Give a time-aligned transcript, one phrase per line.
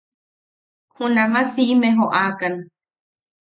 [0.95, 2.53] Junama siʼime joʼakan.